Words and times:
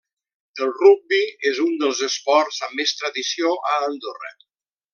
El 0.67 0.71
rugbi 0.77 1.19
és 1.49 1.59
un 1.65 1.75
dels 1.83 2.01
esports 2.09 2.57
amb 2.69 2.75
més 2.81 2.95
tradició 3.03 3.53
a 3.75 3.77
Andorra. 3.91 4.35